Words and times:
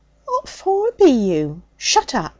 'What 0.25 0.49
for 0.49 0.91
be 0.93 1.11
you' 1.11 1.61
'Shut 1.77 2.15
up! 2.15 2.29